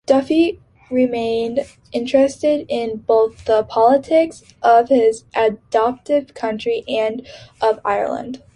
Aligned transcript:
Duffy 0.07 0.59
remained 0.89 1.59
interested 1.91 2.65
in 2.69 2.97
both 3.05 3.45
the 3.45 3.63
politics 3.63 4.41
of 4.63 4.89
his 4.89 5.25
adoptive 5.35 6.33
country 6.33 6.83
and 6.89 7.27
of 7.61 7.79
Ireland. 7.85 8.41